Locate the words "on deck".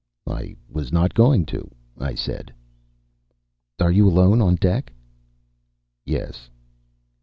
4.41-4.91